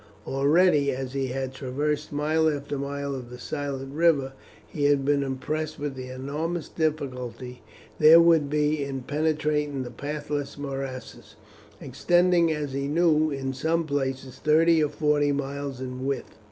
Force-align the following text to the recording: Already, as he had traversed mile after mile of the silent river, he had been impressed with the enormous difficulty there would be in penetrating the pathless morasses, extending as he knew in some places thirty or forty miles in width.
Already, 0.25 0.89
as 0.89 1.13
he 1.13 1.27
had 1.27 1.53
traversed 1.53 2.11
mile 2.11 2.49
after 2.49 2.75
mile 2.75 3.13
of 3.13 3.29
the 3.29 3.37
silent 3.37 3.93
river, 3.93 4.33
he 4.65 4.85
had 4.85 5.05
been 5.05 5.21
impressed 5.21 5.77
with 5.77 5.93
the 5.93 6.07
enormous 6.09 6.67
difficulty 6.69 7.61
there 7.99 8.19
would 8.19 8.49
be 8.49 8.83
in 8.83 9.03
penetrating 9.03 9.83
the 9.83 9.91
pathless 9.91 10.57
morasses, 10.57 11.35
extending 11.79 12.51
as 12.51 12.73
he 12.73 12.87
knew 12.87 13.29
in 13.29 13.53
some 13.53 13.85
places 13.85 14.39
thirty 14.39 14.83
or 14.83 14.89
forty 14.89 15.31
miles 15.31 15.79
in 15.79 16.03
width. 16.03 16.35